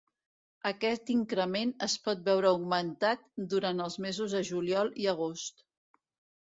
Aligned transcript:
Aquest 0.69 1.11
increment 1.15 1.73
es 1.89 1.97
pot 2.07 2.25
veure 2.31 2.51
augmentat 2.53 3.29
durant 3.55 3.87
els 3.87 4.01
mesos 4.09 4.37
de 4.39 4.45
juliol 4.53 4.93
i 5.07 5.11
agost. 5.17 5.67